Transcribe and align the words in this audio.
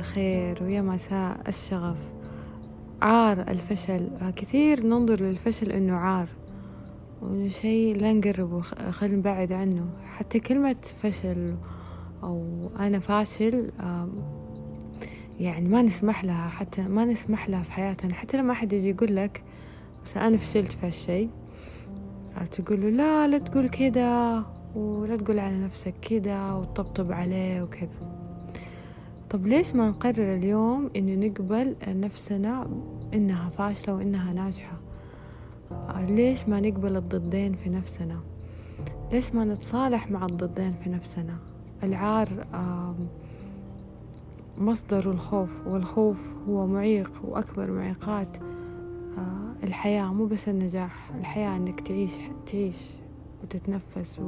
الخير 0.00 0.62
ويا 0.62 0.82
مساء 0.82 1.40
الشغف. 1.48 1.96
عار 3.02 3.40
الفشل 3.40 4.08
كثير 4.36 4.86
ننظر 4.86 5.20
للفشل 5.20 5.72
إنه 5.72 5.96
عار. 5.96 6.28
وإنه 7.22 7.48
شيء 7.48 7.96
لا 7.96 8.12
نقرب 8.12 8.60
خل 8.90 9.16
نبعد 9.16 9.52
عنه. 9.52 9.86
حتى 10.04 10.40
كلمة 10.40 10.76
فشل 11.02 11.54
أو 12.22 12.44
أنا 12.78 12.98
فاشل 12.98 13.70
يعني 15.40 15.68
ما 15.68 15.82
نسمح 15.82 16.24
لها 16.24 16.48
حتى 16.48 16.82
ما 16.82 17.04
نسمح 17.04 17.48
لها 17.48 17.62
في 17.62 17.72
حياتنا. 17.72 18.14
حتى 18.14 18.36
لما 18.36 18.52
أحد 18.52 18.72
يجي 18.72 18.90
يقول 18.90 19.16
لك 19.16 19.42
بس 20.04 20.16
أنا 20.16 20.36
فشلت 20.36 20.72
في 20.72 20.86
هالشي 20.86 21.28
تقول 22.50 22.80
له 22.80 22.88
لا 22.88 23.28
لا 23.28 23.38
تقول 23.38 23.68
كذا 23.68 24.44
ولا 24.74 25.16
تقول 25.16 25.38
على 25.38 25.58
نفسك 25.58 25.94
كذا 26.02 26.52
وتطبطب 26.52 27.12
عليه 27.12 27.62
وكذا. 27.62 28.09
طب 29.30 29.46
ليش 29.46 29.74
ما 29.74 29.88
نقرر 29.88 30.34
اليوم 30.34 30.90
إنه 30.96 31.26
نقبل 31.26 31.76
نفسنا 31.88 32.66
إنها 33.14 33.48
فاشلة 33.50 33.94
وإنها 33.94 34.32
ناجحة؟ 34.32 34.80
ليش 36.08 36.48
ما 36.48 36.60
نقبل 36.60 36.96
الضدين 36.96 37.52
في 37.54 37.70
نفسنا؟ 37.70 38.20
ليش 39.12 39.34
ما 39.34 39.44
نتصالح 39.44 40.10
مع 40.10 40.26
الضدين 40.26 40.72
في 40.72 40.90
نفسنا؟ 40.90 41.36
العار 41.82 42.28
مصدر 44.58 45.10
الخوف 45.10 45.66
والخوف 45.66 46.16
هو 46.48 46.66
معيق 46.66 47.12
وأكبر 47.24 47.70
معيقات 47.70 48.36
الحياة. 49.64 50.12
مو 50.12 50.26
بس 50.26 50.48
النجاح 50.48 51.10
الحياة 51.18 51.56
إنك 51.56 51.80
تعيش 51.80 52.16
تعيش 52.46 52.86
وتتنفس 53.42 54.20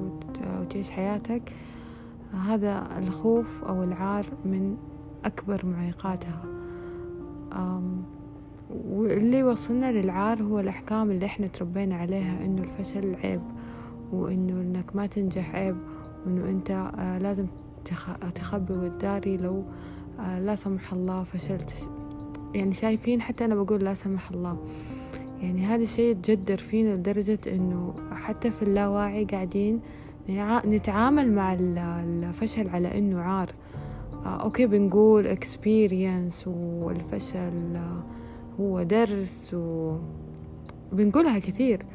وتعيش 0.60 0.90
حياتك. 0.90 1.52
هذا 2.46 2.98
الخوف 2.98 3.64
أو 3.64 3.82
العار 3.82 4.26
من 4.44 4.76
أكبر 5.24 5.66
معيقاتها. 5.66 6.44
واللي 8.70 9.42
وصلنا 9.42 9.92
للعار 9.92 10.42
هو 10.42 10.60
الأحكام 10.60 11.10
اللي 11.10 11.26
إحنا 11.26 11.46
تربينا 11.46 11.96
عليها 11.96 12.44
إنه 12.44 12.62
الفشل 12.62 13.14
عيب 13.24 13.40
وإنه 14.12 14.52
إنك 14.52 14.96
ما 14.96 15.06
تنجح 15.06 15.54
عيب 15.54 15.76
وإنه 16.26 16.44
أنت 16.48 16.70
آه، 16.70 17.18
لازم 17.18 17.46
تخبي 18.34 18.72
وتداري 18.72 19.36
لو 19.36 19.64
آه، 20.20 20.40
لا 20.40 20.54
سمح 20.54 20.92
الله 20.92 21.22
فشلت 21.22 21.88
يعني 22.54 22.72
شايفين 22.72 23.20
حتى 23.20 23.44
أنا 23.44 23.54
بقول 23.54 23.84
لا 23.84 23.94
سمح 23.94 24.30
الله. 24.30 24.56
يعني 25.42 25.66
هذا 25.66 25.82
الشيء 25.82 26.10
يتجدر 26.10 26.56
فينا 26.56 26.94
لدرجة 26.94 27.38
إنه 27.46 27.94
حتى 28.12 28.50
في 28.50 28.62
اللاواعي 28.62 29.24
قاعدين 29.24 29.80
نتعامل 30.66 31.32
مع 31.32 31.56
الفشل 31.60 32.68
على 32.68 32.98
إنه 32.98 33.20
عار. 33.20 33.52
أوكي 34.24 34.66
بنقول 34.66 35.36
experience 35.36 36.46
والفشل 36.46 37.76
آه، 37.76 38.02
هو 38.60 38.82
درس 38.82 39.54
و 39.54 39.96
بنقولها 40.92 41.38
كثير 41.38 41.86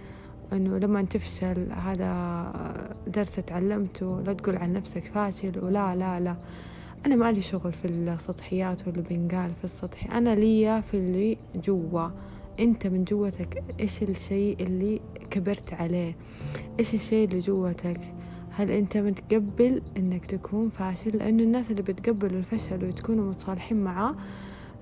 إنه 0.54 0.78
لما 0.78 1.02
تفشل 1.02 1.72
هذا 1.72 2.54
درس 3.08 3.36
تعلمته 3.36 4.22
لا 4.22 4.34
تقول 4.34 4.56
عن 4.56 4.74
نفسك 4.74 5.04
فاشل 5.04 5.66
ولا 5.66 5.96
لا 5.96 6.20
لا. 6.20 6.36
أنا 7.06 7.16
ما 7.16 7.32
لي 7.32 7.42
شغل 7.42 7.74
في 7.74 7.88
السطحيات 7.88 8.88
واللي 8.88 9.02
بينقال 9.02 9.52
في 9.58 9.64
السطحي 9.64 10.18
أنا 10.18 10.36
ليا 10.36 10.82
في 10.82 10.98
اللي 10.98 11.38
جوا. 11.56 12.10
أنت 12.60 12.88
من 12.88 13.04
جوتك 13.04 13.64
إيش 13.80 14.04
الشيء 14.04 14.58
اللي 14.60 15.02
كبرت 15.30 15.74
عليه؟ 15.74 16.16
إيش 16.80 16.94
الشيء 16.94 17.28
اللي 17.28 17.40
جوتك؟ 17.40 18.00
هل 18.52 18.72
أنت 18.72 18.98
متقبل 18.98 19.82
أنك 19.98 20.26
تكون 20.26 20.70
فاشل؟ 20.70 21.18
لأنه 21.18 21.44
الناس 21.44 21.72
اللي 21.72 21.82
بتقبلوا 21.82 22.40
الفشل 22.40 22.86
وتكونوا 22.86 23.30
متصالحين 23.30 23.84
معاه 23.84 24.16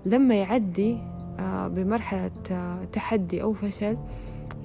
لما 0.05 0.35
يعدي 0.35 0.97
آه، 1.39 1.67
بمرحلة 1.67 2.31
آه، 2.51 2.83
تحدي 2.83 3.43
أو 3.43 3.53
فشل 3.53 3.97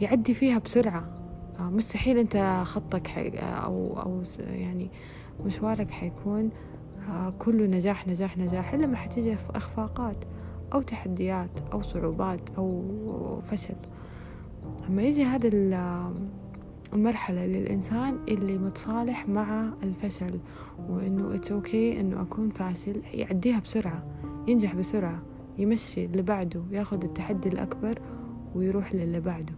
يعدي 0.01 0.35
فيها 0.35 0.59
بسرعة. 0.59 1.05
آه، 1.59 1.63
مستحيل 1.71 2.19
أنت 2.19 2.63
خطك 2.65 3.09
أو 3.37 4.01
أو 4.01 4.23
يعني 4.39 4.91
مشوارك 5.45 5.91
حيكون 5.91 6.51
كله 7.39 7.67
نجاح 7.67 8.09
نجاح 8.09 8.39
نجاح 8.39 8.73
إلا 8.73 8.87
ما 8.87 8.97
حتيجي 8.97 9.37
إخفاقات 9.55 10.25
أو 10.73 10.83
تحديات 10.83 11.51
أو 11.73 11.83
صعوبات 11.83 12.41
أو 12.59 12.83
فشل. 13.43 13.75
لما 14.89 15.03
يجي 15.03 15.25
هذا 15.25 15.49
المرحلة 16.93 17.47
للإنسان 17.47 18.19
اللي 18.29 18.59
متصالح 18.59 19.29
مع 19.29 19.71
الفشل 19.83 20.39
وإنه 20.89 21.35
it's 21.35 21.53
okay 21.53 22.01
إنه 22.01 22.23
أكون 22.23 22.51
فاشل 22.51 23.03
يعديها 23.15 23.61
بسرعة 23.61 24.03
ينجح 24.49 24.75
بسرعة 24.75 25.23
يمشي 25.59 26.05
اللي 26.05 26.23
بعده 26.23 26.63
ياخذ 26.71 27.05
التحدي 27.05 27.49
الأكبر 27.49 27.99
ويروح 28.55 28.95
للي 28.95 29.21
بعده. 29.21 29.55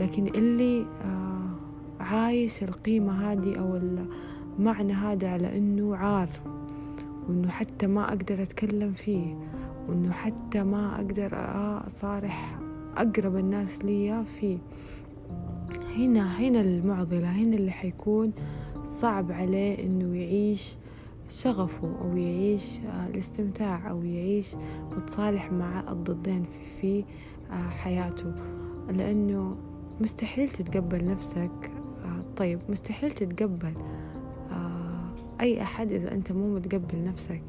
لكن 0.00 0.26
اللي 0.26 0.86
آه 1.04 1.50
عايش 2.00 2.62
القيمة 2.62 3.32
هذه 3.32 3.54
أو 3.58 3.80
المعنى 4.58 4.92
هذا 4.92 5.28
على 5.28 5.58
إنه 5.58 5.96
عار 5.96 6.28
وإنه 7.28 7.48
حتى 7.48 7.86
ما 7.86 8.08
أقدر 8.08 8.42
أتكلم 8.42 8.92
فيه 8.92 9.36
وإنه 9.88 10.12
حتى 10.12 10.62
ما 10.62 10.94
أقدر 10.96 11.30
أصارح 11.86 12.58
أقرب 12.96 13.36
الناس 13.36 13.84
لي 13.84 14.24
فيه. 14.24 14.58
هنا 15.78 16.40
هنا 16.40 16.60
المعضلة 16.60 17.30
هنا 17.30 17.56
اللي 17.56 17.70
حيكون 17.70 18.32
صعب 18.84 19.32
عليه 19.32 19.86
إنه 19.86 20.16
يعيش 20.16 20.76
شغفه 21.28 21.96
أو 22.00 22.16
يعيش 22.16 22.78
آه، 22.80 23.06
الاستمتاع 23.06 23.90
أو 23.90 24.04
يعيش 24.04 24.56
متصالح 24.96 25.52
مع 25.52 25.92
الضدين 25.92 26.44
في, 26.44 26.80
في 26.80 27.04
آه، 27.50 27.68
حياته. 27.68 28.34
لأنه 28.88 29.56
مستحيل 30.00 30.48
تتقبل 30.48 31.04
نفسك 31.04 31.70
آه، 32.04 32.34
طيب 32.36 32.60
مستحيل 32.68 33.10
تتقبل 33.10 33.74
أي 35.40 35.62
أحد 35.62 35.92
إذا 35.92 36.14
أنت 36.14 36.32
مو 36.32 36.54
متقبل 36.54 37.04
نفسك. 37.04 37.42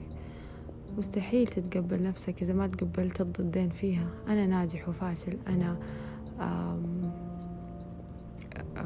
مستحيل 0.97 1.47
تتقبل 1.47 2.03
نفسك 2.03 2.41
إذا 2.41 2.53
ما 2.53 2.67
تقبلت 2.67 3.21
الضدين 3.21 3.69
فيها. 3.69 4.07
أنا 4.27 4.47
ناجح 4.47 4.89
وفاشل 4.89 5.37
أنا 5.47 5.77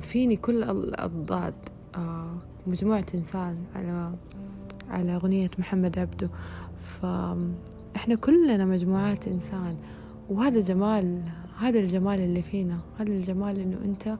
فيني 0.06 0.36
كل 0.36 0.64
الضاد. 1.00 1.54
مجموعة 2.68 3.06
إنسان 3.16 3.58
على 3.76 4.14
على 4.90 5.16
أغنية 5.16 5.52
محمد 5.60 6.00
عبده. 6.00 6.30
فإحنا 6.78 8.16
كلنا 8.16 8.66
مجموعات 8.66 9.28
إنسان. 9.28 9.78
وهذا 10.30 10.60
جمال 10.60 11.22
هذا 11.58 11.80
الجمال 11.80 12.20
اللي 12.20 12.42
فينا. 12.42 12.80
هذا 12.98 13.10
الجمال 13.10 13.60
إنه 13.60 13.78
أنت 13.86 14.18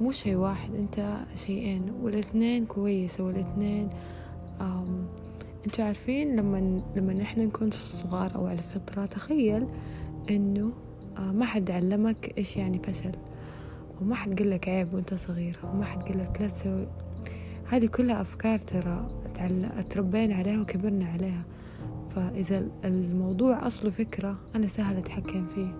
مو 0.00 0.10
شيء 0.10 0.36
واحد 0.36 0.74
أنت 0.74 1.16
شيئين. 1.34 1.92
والاثنين 2.02 2.66
كويسة 2.66 3.24
والاثنين 3.24 3.88
أنتوا 5.66 5.84
عارفين 5.84 6.36
لما 6.36 6.82
لما 6.96 7.12
نحن 7.12 7.40
نكون 7.40 7.70
صغار 7.70 8.34
أو 8.34 8.46
على 8.46 8.58
الفطرة 8.58 9.06
تخيل 9.06 9.66
إنه 10.30 10.72
آه، 11.18 11.32
ما 11.32 11.44
حد 11.44 11.70
علمك 11.70 12.34
إيش 12.38 12.56
يعني 12.56 12.78
فشل. 12.78 13.12
وما 14.00 14.14
حد 14.14 14.38
قال 14.38 14.50
لك 14.50 14.68
عيب 14.68 14.94
وأنت 14.94 15.14
صغير 15.14 15.56
وما 15.64 15.84
حد 15.84 16.02
قال 16.02 16.18
لك 16.18 16.40
لا 16.40 16.46
تسوي. 16.46 16.86
هذه 17.68 17.86
كلها 17.86 18.20
أفكار 18.20 18.58
ترى 18.58 19.08
تربينا 19.90 20.34
عليها 20.34 20.60
وكبرنا 20.60 21.06
عليها. 21.06 21.42
فإذا 22.10 22.68
الموضوع 22.84 23.66
أصله 23.66 23.90
فكرة 23.90 24.38
أنا 24.54 24.66
سهل 24.66 24.96
أتحكم 24.96 25.46
فيه. 25.46 25.74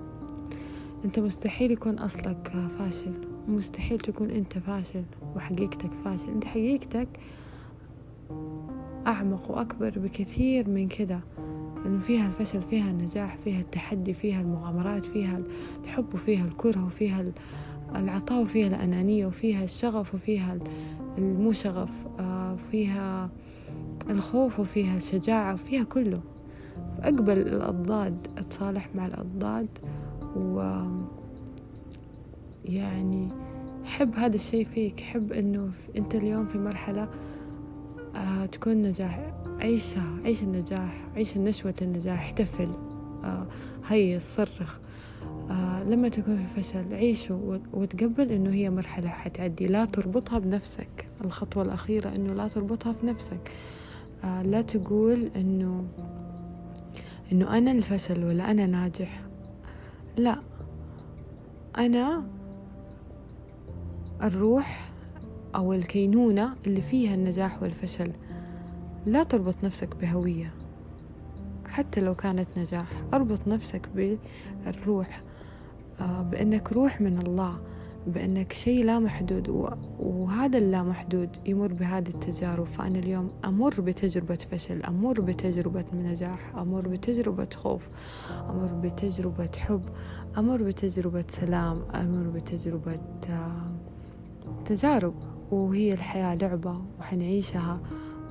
أنت 1.05 1.19
مستحيل 1.19 1.71
يكون 1.71 1.99
أصلك 1.99 2.53
فاشل. 2.79 3.13
مستحيل 3.49 3.99
تكون 3.99 4.31
أنت 4.31 4.59
فاشل 4.59 5.05
وحقيقتك 5.37 5.91
فاشل. 6.05 6.29
أنت 6.29 6.45
حقيقتك 6.45 7.09
أعمق 9.07 9.51
وأكبر 9.51 9.99
بكثير 9.99 10.69
من 10.69 10.89
كده. 10.89 11.21
إنه 11.87 11.99
فيها 11.99 12.27
الفشل 12.27 12.63
فيها 12.63 12.91
النجاح 12.91 13.37
فيها 13.37 13.61
التحدي 13.61 14.15
فيها 14.15 14.41
المغامرات 14.41 15.05
فيها 15.05 15.39
الحب 15.85 16.15
وفيها 16.15 16.45
الكره 16.45 16.87
وفيها 16.87 17.25
العطاء 17.97 18.43
وفيها 18.43 18.67
الأنانية 18.67 19.27
وفيها 19.27 19.65
الشغف 19.65 20.15
وفيها 20.15 20.59
المو 21.19 21.53
شغف 21.53 21.91
آه، 22.21 22.57
فيها 22.71 23.31
الخوف 24.11 24.61
وفيها 24.61 24.97
الشجاعة 24.97 25.55
وفيها 25.55 25.85
كله. 25.85 26.21
فأقبل 26.99 27.39
الأضداد 27.39 28.27
أتصالح 28.39 28.89
مع 28.95 29.07
الأضداد 29.07 29.69
و 30.37 30.83
يعني 32.65 33.29
حب 33.85 34.15
هذا 34.15 34.35
الشيء 34.35 34.65
فيك. 34.65 35.01
حب 35.01 35.33
إنه 35.33 35.71
أنت 35.97 36.15
اليوم 36.15 36.47
في 36.47 36.59
مرحلة 36.59 37.09
آه 38.17 38.47
تكون 38.47 38.83
نجاح. 38.83 39.33
عيشها 39.61 40.05
عيش 40.25 40.43
النجاح 40.43 41.09
عيش 41.17 41.37
نشوة 41.37 41.75
النجاح. 41.83 42.19
احتفل 42.19 42.69
آه 43.25 43.47
هيص 43.87 44.35
صرخ. 44.37 44.79
آه 45.51 45.83
لما 45.85 46.09
تكون 46.09 46.37
في 46.37 46.63
فشل 46.63 46.95
عيشه 46.95 47.61
وتقبل 47.73 48.33
إنه 48.33 48.51
هي 48.51 48.71
مرحلة 48.71 49.09
حتعدي. 49.09 49.67
لا 49.67 49.85
تربطها 49.85 50.39
بنفسك. 50.39 51.09
الخطوة 51.25 51.63
الأخيرة 51.63 52.09
إنه 52.17 52.33
لا 52.33 52.49
تربطها 52.49 52.93
في 52.93 53.07
نفسك 53.07 53.53
آه 54.25 54.43
لا 54.43 54.61
تقول 54.63 55.31
إنه 55.37 55.85
إنه 57.33 57.59
أنا 57.59 57.73
الفشل 57.73 58.25
ولا 58.25 58.51
أنا 58.51 58.67
ناجح. 58.67 59.23
لا. 60.17 60.41
أنا 61.79 62.25
الروح 64.23 64.91
أو 65.55 65.73
الكينونة 65.73 66.55
اللي 66.67 66.81
فيها 66.81 67.15
النجاح 67.15 67.63
والفشل. 67.63 68.13
لا 69.07 69.23
تربط 69.23 69.65
نفسك 69.65 69.97
بهوية. 69.97 70.55
حتى 71.69 72.01
لو 72.01 72.15
كانت 72.15 72.49
نجاح 72.57 72.87
أربط 73.15 73.49
نفسك 73.49 73.89
بالروح. 74.65 75.23
بأنك 76.01 76.73
روح 76.73 77.01
من 77.01 77.19
الله 77.19 77.59
بأنك 78.07 78.53
شيء 78.53 78.85
لا 78.85 78.99
محدود 78.99 79.49
وهذا 79.99 80.59
اللا 80.59 80.83
محدود 80.83 81.29
يمر 81.47 81.73
بهذه 81.73 82.09
التجارب. 82.09 82.67
فأنا 82.67 82.99
اليوم 82.99 83.31
أمر 83.45 83.81
بتجربة 83.81 84.35
فشل 84.35 84.83
أمر 84.83 85.21
بتجربة 85.21 85.85
نجاح 85.95 86.57
أمر 86.57 86.89
بتجربة 86.89 87.49
خوف 87.55 87.89
أمر 88.51 88.67
بتجربة 88.83 89.51
حب 89.59 89.83
أمر 90.39 90.63
بتجربة 90.63 91.25
سلام 91.29 91.83
أمر 91.95 92.29
بتجربة 92.31 92.99
آه، 93.31 93.71
تجارب. 94.65 95.15
وهي 95.51 95.93
الحياة 95.93 96.35
لعبة 96.35 96.81
وحنعيشها 97.01 97.81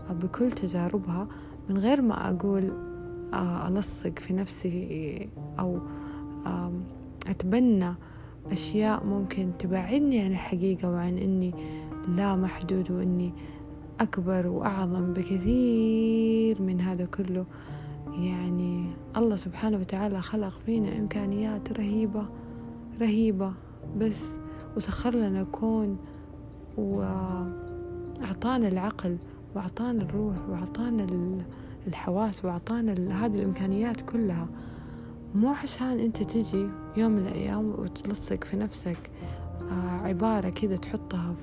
بكل 0.09 0.51
تجاربها. 0.51 1.27
من 1.69 1.77
غير 1.77 2.01
ما 2.01 2.29
أقول 2.29 2.71
آه، 3.33 3.67
ألصق 3.67 4.19
في 4.19 4.33
نفسي 4.33 5.29
أو 5.59 5.79
أتبنى 7.27 7.93
أشياء 8.51 9.05
ممكن 9.05 9.51
تبعدني 9.59 10.19
عن 10.19 10.31
الحقيقة 10.31 10.89
وعن 10.91 11.17
إني 11.17 11.53
لا 12.07 12.35
محدود 12.35 12.91
وإني 12.91 13.33
أكبر 13.99 14.47
وأعظم 14.47 15.13
بكثير 15.13 16.61
من 16.61 16.81
هذا 16.81 17.05
كله. 17.05 17.45
يعني 18.07 18.85
الله 19.17 19.35
سبحانه 19.35 19.77
وتعالى 19.77 20.21
خلق 20.21 20.53
فينا 20.65 20.97
إمكانيات 20.97 21.79
رهيبة 21.79 22.25
رهيبة 23.01 23.53
بس 23.97 24.39
وسخر 24.77 25.15
لنا 25.15 25.43
كون 25.43 25.97
وأعطانا 26.77 27.47
العقل 28.67 29.17
وأعطانا 29.55 30.03
الروح 30.03 30.35
وأعطانا 30.49 31.07
الحواس 31.87 32.45
وأعطانا 32.45 33.25
هذه 33.25 33.35
الإمكانيات 33.35 34.01
كلها. 34.01 34.47
مو 35.35 35.49
عشان 35.49 35.99
أنت 35.99 36.23
تجي 36.23 36.67
يوم 36.97 37.11
من 37.11 37.27
الأيام 37.27 37.69
وتلصق 37.69 38.43
في 38.43 38.57
نفسك 38.57 38.97
آه، 39.71 40.07
عبارة 40.07 40.49
كذا 40.49 40.75
تحطها 40.75 41.35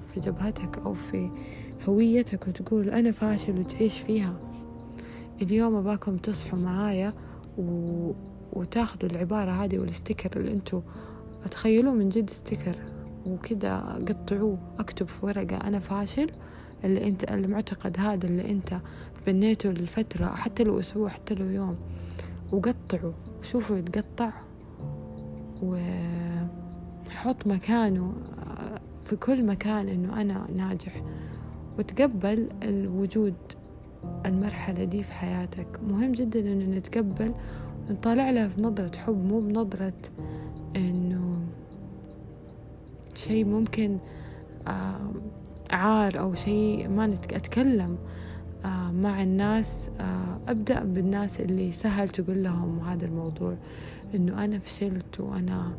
في 0.00 0.20
جبهتك 0.20 0.78
أو 0.78 0.94
في 0.94 1.30
هويتك 1.88 2.48
وتقول 2.48 2.90
أنا 2.90 3.12
فاشل 3.12 3.58
وتعيش 3.58 4.00
فيها. 4.00 4.36
اليوم 5.42 5.74
أباكم 5.74 6.16
تصحوا 6.16 6.58
معايا 6.58 7.12
و... 7.58 8.12
وتاخذوا 8.52 9.10
العبارة 9.10 9.50
هذه 9.50 9.78
وال 9.78 9.92
sticker 9.92 10.40
اللي 10.40 10.52
أنتوا 10.52 10.80
تخيلوا 11.50 11.92
من 11.92 12.08
جد 12.08 12.30
sticker 12.30 12.76
وكذا 13.26 13.78
قطعوه 14.08 14.58
اكتب 14.78 15.08
في 15.08 15.26
ورقة 15.26 15.56
أنا 15.56 15.78
فاشل 15.78 16.30
اللي 16.84 17.08
انت 17.08 17.24
المعتقد 17.24 17.96
هذا 18.00 18.26
اللي 18.26 18.50
انت 18.50 18.80
بنيته 19.26 19.70
لفترة 19.70 20.26
حتى 20.26 20.64
لو 20.64 20.78
أسبوع 20.78 21.08
حتى 21.08 21.34
لو 21.34 21.46
يوم. 21.46 21.76
وقطعه 22.52 23.14
وشوفوا 23.40 23.76
يتقطع 23.76 24.30
وحط 25.62 27.46
مكانه 27.46 28.12
في 29.04 29.16
كل 29.16 29.46
مكان 29.46 29.88
إنه 29.88 30.20
أنا 30.20 30.46
ناجح. 30.56 31.02
وتقبل 31.78 32.48
الوجود 32.62 33.34
المرحلة 34.26 34.84
دي 34.84 35.02
في 35.02 35.12
حياتك. 35.12 35.66
مهم 35.88 36.12
جدا 36.12 36.40
إنه 36.40 36.78
نتقبل 36.78 37.34
نطالع 37.90 38.30
لها 38.30 38.48
في 38.48 38.62
نظرة 38.62 38.98
حب 38.98 39.24
مو 39.24 39.40
بنظرة 39.40 39.92
إنه 40.76 41.38
شيء 43.14 43.44
ممكن 43.44 43.98
عار 45.70 46.18
أو 46.18 46.34
شيء 46.34 46.88
ما 46.88 47.04
أتكلم. 47.14 47.90
آه، 47.92 48.27
مع 48.92 49.22
الناس 49.22 49.90
آه، 50.00 50.38
أبدأ 50.48 50.84
بالناس 50.84 51.40
اللي 51.40 51.72
سهل 51.72 52.08
تقول 52.08 52.42
لهم 52.44 52.80
هذا 52.80 53.06
الموضوع 53.06 53.56
إنه 54.14 54.44
أنا 54.44 54.58
فشلت 54.58 55.20
وأنا 55.20 55.72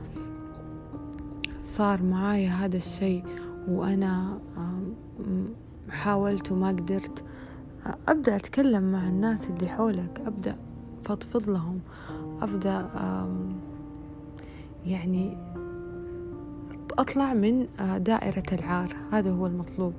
صار 1.59 2.03
معاي 2.03 2.47
هذا 2.47 2.77
الشيء 2.77 3.23
وأنا 3.67 4.39
حاولت 5.89 6.51
وما 6.51 6.67
قدرت. 6.67 7.23
أبدأ 8.07 8.35
أتكلم 8.35 8.91
مع 8.91 9.07
الناس 9.07 9.49
اللي 9.49 9.67
حولك 9.67 10.21
أبدأ 10.25 10.55
فضفض 11.03 11.49
لهم 11.49 11.79
أبدأ 12.41 12.89
يعني 14.85 15.37
أطلع 16.99 17.33
من 17.33 17.67
آه، 17.79 17.97
دائرة 17.97 18.43
العار. 18.51 18.95
هذا 19.11 19.31
هو 19.31 19.47
المطلوب. 19.47 19.93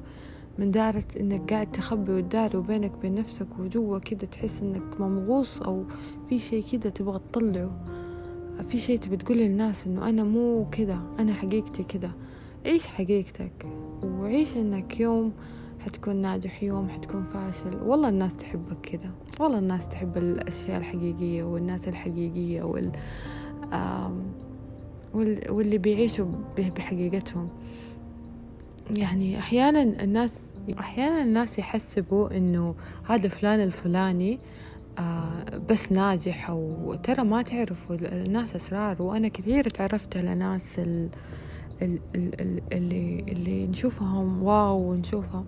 من 0.59 0.71
دائرة 0.71 1.05
إنك 1.21 1.53
قاعد 1.53 1.73
تخبي 1.73 2.13
وتداري 2.13 2.59
وبينك 2.59 2.95
وبين 2.97 3.15
نفسك 3.15 3.47
وجوا 3.59 3.99
كده 3.99 4.27
تحس 4.27 4.63
إنك 4.63 5.01
ممغوص 5.01 5.63
أو 5.63 5.85
في 6.29 6.39
شي 6.39 6.63
كده 6.63 6.91
تبغى 6.91 7.21
تطلعه. 7.33 7.85
في 8.69 8.79
شي 8.79 8.99
تبي 8.99 9.17
تقول 9.17 9.39
للناس 9.39 9.87
إنه 9.87 10.09
أنا 10.09 10.25
مو 10.25 10.67
كده 10.73 10.99
أنا 11.19 11.33
حقيقتي 11.33 11.83
كده. 11.83 12.11
عيش 12.67 12.87
حقيقتك 12.87 13.67
وعيش 14.03 14.57
إنك 14.57 15.01
يوم 15.01 15.33
حتكون 15.79 16.17
ناجح 16.17 16.63
يوم 16.63 16.89
حتكون 16.89 17.25
فاشل. 17.25 17.83
والله 17.83 18.09
الناس 18.09 18.37
تحبك 18.37 18.81
كده. 18.81 19.11
والله 19.41 19.59
الناس 19.59 19.89
تحب 19.89 20.17
الأشياء 20.17 20.79
الحقيقية 20.79 21.43
والناس 21.43 21.89
الحقيقية 21.89 22.63
وال 22.63 22.93
واللي 25.51 25.79
بيعيشوا 25.79 26.27
بحقيقتهم. 26.59 27.49
يعني 28.97 29.39
أحيانا 29.39 29.83
الناس 29.83 30.55
أحيانا 30.81 31.23
الناس 31.23 31.59
يحسبوا 31.59 32.37
إنه 32.37 32.75
هذا 33.09 33.29
فلان 33.29 33.61
الفلاني 33.61 34.39
آه 34.99 35.45
بس 35.69 35.93
ناجح 35.93 36.51
أو 36.51 36.95
ترى 37.03 37.25
ما 37.25 37.43
تعرفوا 37.43 37.97
الناس 37.97 38.57
أسرار. 38.57 39.03
وأنا 39.03 39.29
كثير 39.29 39.69
تعرفت 39.69 40.17
على 40.17 40.35
ناس 40.35 40.79
ال 40.79 41.09
اللي 42.73 43.25
اللي 43.29 43.67
نشوفهم 43.67 44.43
واو 44.43 44.91
ونشوفهم. 44.91 45.45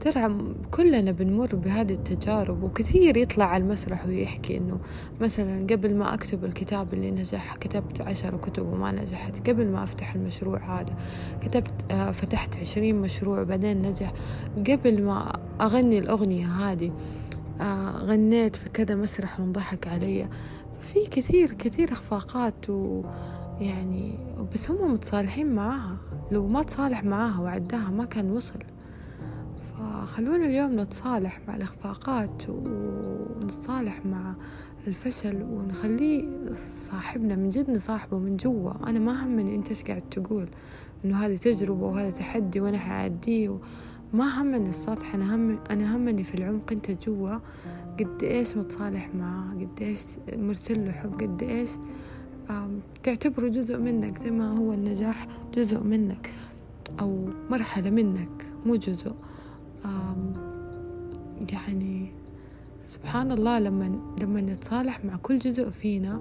ترى 0.00 0.54
كلنا 0.70 1.10
بنمر 1.10 1.56
بهذه 1.56 1.92
التجارب 1.92 2.62
وكثير 2.62 3.16
يطلع 3.16 3.44
على 3.44 3.64
المسرح 3.64 4.06
ويحكي 4.06 4.56
إنه 4.56 4.78
مثلا 5.20 5.66
قبل 5.70 5.94
ما 5.94 6.14
أكتب 6.14 6.44
الكتاب 6.44 6.94
اللي 6.94 7.10
نجح 7.10 7.56
كتبت 7.56 8.00
عشر 8.00 8.36
كتب 8.36 8.66
وما 8.66 8.92
نجحت 8.92 9.50
قبل 9.50 9.68
ما 9.68 9.82
أفتح 9.82 10.14
المشروع 10.14 10.80
هذا 10.80 10.96
كتبت 11.40 11.72
آه، 11.90 12.10
فتحت 12.10 12.56
عشرين 12.56 13.00
مشروع 13.00 13.42
بعدين 13.42 13.82
نجح. 13.82 14.12
قبل 14.68 15.02
ما 15.02 15.32
أغني 15.60 15.98
الأغنية 15.98 16.46
هذه 16.46 16.92
آه، 17.60 18.04
غنيت 18.04 18.56
في 18.56 18.68
كذا 18.68 18.94
مسرح 18.94 19.40
وانضحك 19.40 19.88
علي. 19.88 20.28
في 20.80 21.06
كثير 21.06 21.52
كثير 21.52 21.92
إخفاقات 21.92 22.70
ويعني 22.70 24.18
بس 24.54 24.70
هم 24.70 24.92
متصالحين 24.92 25.54
معاها. 25.54 25.96
لو 26.30 26.46
ما 26.46 26.62
تصالح 26.62 27.04
معاها 27.04 27.40
وعداها 27.40 27.90
ما 27.90 28.04
كان 28.04 28.30
وصل. 28.30 28.58
فخلونا 30.02 30.46
اليوم 30.46 30.80
نتصالح 30.80 31.40
مع 31.48 31.56
الإخفاقات 31.56 32.42
ونتصالح 32.48 34.06
مع 34.06 34.34
الفشل 34.86 35.42
ونخليه 35.42 36.24
صاحبنا 36.52 37.36
من 37.36 37.48
جد 37.48 37.70
نصاحبه 37.70 38.18
من 38.18 38.36
جوا. 38.36 38.88
أنا 38.88 38.98
ما 38.98 39.24
همني 39.24 39.54
أنت 39.54 39.68
إيش 39.68 39.82
قاعد 39.82 40.02
تقول؟ 40.10 40.48
إنه 41.04 41.16
هذه 41.16 41.36
تجربة 41.36 41.86
وهذا 41.86 42.10
تحدي 42.10 42.60
وأنا 42.60 42.78
حأعديه 42.78 43.58
ما 44.12 44.42
همني 44.42 44.68
السطح. 44.68 45.14
أنا 45.14 45.34
هم 45.34 45.58
أنا 45.70 45.96
همني 45.96 46.24
في 46.24 46.34
العمق 46.34 46.72
أنت 46.72 46.90
جوا. 46.90 47.38
قد 48.00 48.22
إيش 48.22 48.56
متصالح 48.56 49.14
معاه 49.14 49.54
قد 49.54 49.82
إيش 49.82 50.02
مرسل 50.36 50.84
له 50.84 50.92
حب؟ 50.92 51.22
قد 51.22 51.42
إيش 51.42 51.70
تعتبره 53.02 53.48
جزء 53.48 53.78
منك 53.78 54.18
زي 54.18 54.30
ما 54.30 54.58
هو 54.58 54.72
النجاح 54.72 55.26
جزء 55.54 55.80
منك 55.80 56.34
أو 57.00 57.28
مرحلة 57.50 57.90
منك 57.90 58.46
مو 58.66 58.76
جزء. 58.76 59.12
يعني 61.52 62.06
سبحان 62.86 63.32
الله 63.32 63.58
لما 63.58 64.00
لما 64.20 64.40
نتصالح 64.40 65.04
مع 65.04 65.16
كل 65.16 65.38
جزء 65.38 65.70
فينا 65.70 66.20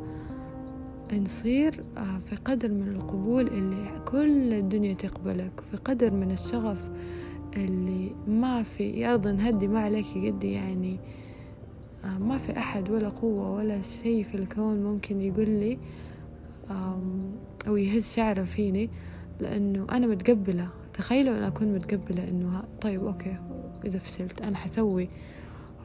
نصير 1.14 1.84
آه، 1.98 2.18
في 2.18 2.36
قدر 2.36 2.72
من 2.72 2.88
القبول 2.88 3.48
اللي 3.48 4.02
كل 4.06 4.54
الدنيا 4.54 4.94
تقبلك 4.94 5.52
في 5.72 5.78
قدر 5.78 6.12
من 6.12 6.32
الشغف 6.32 6.90
اللي 7.58 8.16
ما 8.28 8.64
في 8.64 8.90
يا 8.90 9.14
أرض 9.14 9.28
هدي 9.28 9.68
ما 9.68 9.80
عليك 9.80 10.06
قدي 10.16 10.52
يعني 10.52 11.00
آه، 12.06 12.18
ما 12.18 12.38
في 12.38 12.58
أحد 12.58 12.90
ولا 12.90 13.10
قوة 13.10 13.52
ولا 13.52 13.82
شيء 13.82 14.24
في 14.24 14.36
الكون 14.36 14.84
ممكن 14.84 15.22
يقول 15.22 15.50
لي 15.50 15.78
أو 17.68 17.78
يهز 17.78 18.14
شعره 18.14 18.44
فيني 18.44 18.90
لأنه 19.40 19.88
أنا 19.92 20.08
متقبلة. 20.08 20.81
تخيلوا 21.02 21.38
أنا 21.38 21.48
أكون 21.48 21.74
متقبلة 21.74 22.30
إنه 22.30 22.64
طيب 22.82 23.06
أوكي 23.06 23.38
إذا 23.86 24.00
فشلت 24.00 24.42
أنا 24.42 24.58
حسوي. 24.58 25.10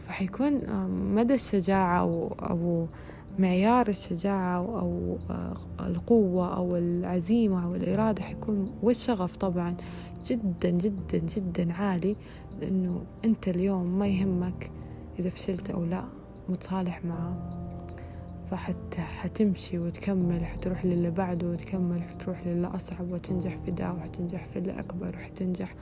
فحيكون 0.09 0.61
مدى 1.15 1.35
الشجاعة 1.35 2.01
أو, 2.01 2.29
أو 2.29 2.87
معيار 3.39 3.89
الشجاعة 3.89 4.57
أو 4.59 5.19
القوة 5.81 6.57
أو 6.57 6.77
العزيمة 6.77 7.65
أو 7.65 7.75
الإرادة 7.75 8.23
حيكون 8.23 8.73
والشغف 8.83 9.37
طبعا 9.37 9.77
جدا 10.25 10.71
جدا 10.71 11.19
جدا 11.19 11.73
عالي 11.73 12.17
لأنه 12.61 13.03
أنت 13.25 13.49
اليوم 13.49 13.99
ما 13.99 14.07
يهمك 14.07 14.71
إذا 15.19 15.31
فشلت 15.31 15.71
أو 15.71 15.85
لا 15.85 16.05
متصالح 16.49 17.05
معه. 17.05 17.56
فحت 18.51 18.95
حتمشي 18.95 19.79
وتكمل 19.79 20.45
حتروح 20.45 20.85
للي 20.85 21.11
بعده 21.11 21.47
وتكمل 21.47 22.03
حتروح 22.03 22.47
للي 22.47 22.67
أصعب 22.67 23.13
وتنجح 23.13 23.59
في 23.65 23.71
ده 23.71 23.93
وحتنجح 23.93 24.47
في 24.53 24.59
اللي 24.59 24.79
أكبر 24.79 25.09
وحتنجح. 25.17 25.75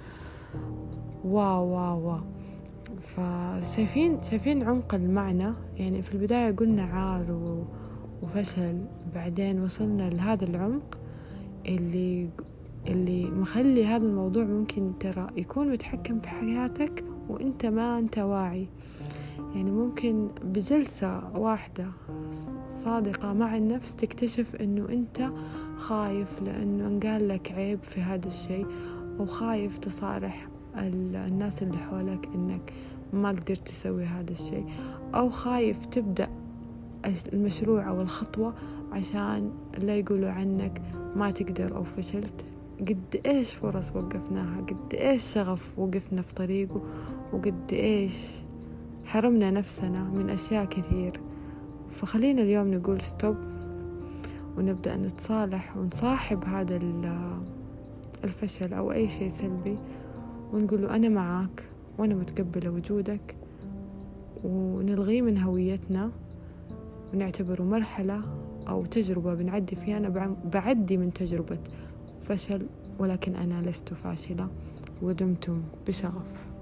واو 1.24 1.64
واو 1.66 2.08
واو. 2.08 2.20
فشايفين 3.00 4.22
شايفين 4.22 4.62
عمق 4.62 4.94
المعنى؟ 4.94 5.52
يعني 5.76 6.02
في 6.02 6.14
البداية 6.14 6.52
قلنا 6.56 6.82
عار 6.82 7.26
وفشل 8.22 8.78
بعدين 9.14 9.60
وصلنا 9.60 10.10
لهذا 10.10 10.44
العمق 10.44 10.98
اللي 11.66 12.28
اللي 12.86 13.24
مخلي 13.26 13.86
هذا 13.86 14.04
الموضوع 14.06 14.44
ممكن 14.44 14.92
ترى 15.00 15.26
يكون 15.36 15.72
متحكم 15.72 16.20
في 16.20 16.28
حياتك 16.28 17.04
وأنت 17.28 17.66
ما 17.66 17.98
أنت 17.98 18.18
واعي. 18.18 18.68
يعني 19.54 19.70
ممكن 19.70 20.28
بجلسة 20.44 21.38
واحدة 21.38 21.86
صادقة 22.66 23.32
مع 23.32 23.56
النفس 23.56 23.96
تكتشف 23.96 24.56
إنه 24.56 24.88
أنت 24.88 25.30
خايف 25.76 26.42
لأنه 26.42 26.86
انقال 26.86 27.28
لك 27.28 27.52
عيب 27.52 27.82
في 27.82 28.00
هذا 28.00 28.26
الشيء 28.26 28.66
أو 29.20 29.26
خايف 29.26 29.78
تصارح 29.78 30.48
الناس 30.76 31.62
اللي 31.62 31.78
حولك 31.78 32.28
إنك 32.34 32.72
ما 33.12 33.28
قدرت 33.28 33.68
تسوي 33.68 34.04
هذا 34.04 34.32
الشيء 34.32 34.66
أو 35.14 35.28
خايف 35.28 35.86
تبدأ 35.86 36.28
المشروع 37.32 37.88
أو 37.88 38.00
الخطوة 38.00 38.54
عشان 38.92 39.50
لا 39.78 39.96
يقولوا 39.96 40.30
عنك 40.30 40.82
ما 41.16 41.30
تقدر 41.30 41.76
أو 41.76 41.84
فشلت. 41.84 42.44
قد 42.80 43.20
إيش 43.26 43.54
فرص 43.54 43.96
وقفناها؟ 43.96 44.60
قد 44.60 44.94
إيش 44.94 45.22
شغف 45.22 45.78
وقفنا 45.78 46.22
في 46.22 46.34
طريقه؟ 46.34 46.80
وقد 47.32 47.72
إيش 47.72 48.43
حرمنا 49.04 49.50
نفسنا 49.50 50.02
من 50.02 50.30
أشياء 50.30 50.64
كثير. 50.64 51.20
فخلينا 51.90 52.42
اليوم 52.42 52.74
نقول 52.74 53.00
ستوب 53.00 53.36
ونبدأ 54.58 54.96
نتصالح 54.96 55.76
ونصاحب 55.76 56.44
هذا 56.44 56.80
الفشل 58.24 58.74
أو 58.74 58.92
أي 58.92 59.08
شيء 59.08 59.28
سلبي 59.28 59.78
ونقول 60.52 60.82
له 60.82 60.96
أنا 60.96 61.08
معاك 61.08 61.68
وأنا 61.98 62.14
متقبلة 62.14 62.70
وجودك 62.70 63.36
ونلغيه 64.44 65.22
من 65.22 65.38
هويتنا 65.38 66.10
ونعتبره 67.14 67.62
مرحلة 67.62 68.22
أو 68.68 68.84
تجربة 68.84 69.34
بنعدي 69.34 69.76
فيها. 69.76 69.98
أنا 69.98 70.36
بعدي 70.52 70.96
من 70.96 71.12
تجربة 71.12 71.58
فشل 72.22 72.66
ولكن 72.98 73.34
أنا 73.34 73.62
لست 73.68 73.94
فاشلة 73.94 74.48
ودمتم 75.02 75.62
بشغف. 75.88 76.53